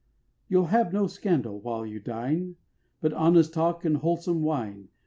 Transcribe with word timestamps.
You'll 0.47 0.69
have 0.73 0.91
no 0.91 1.05
scandal 1.05 1.59
while 1.59 1.85
you 1.85 1.99
dine, 1.99 2.55
But 3.01 3.13
honest 3.13 3.53
talk 3.53 3.85
and 3.85 3.97
wholesome 3.97 4.41
wine. 4.41 4.87